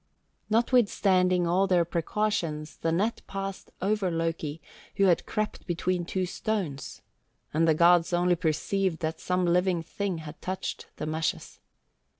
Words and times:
Notwithstanding 0.49 1.45
all 1.45 1.67
their 1.67 1.85
precautions 1.85 2.77
the 2.77 2.91
net 2.91 3.21
passed 3.27 3.69
over 3.83 4.09
Loki, 4.09 4.59
who 4.95 5.03
had 5.03 5.27
crept 5.27 5.67
between 5.67 6.05
two 6.05 6.25
stones, 6.25 7.03
and 7.53 7.67
the 7.67 7.75
gods 7.75 8.11
only 8.11 8.35
perceived 8.35 9.01
that 9.01 9.19
some 9.19 9.45
living 9.45 9.83
thing 9.83 10.17
had 10.17 10.41
touched 10.41 10.87
the 10.95 11.05
meshes. 11.05 11.59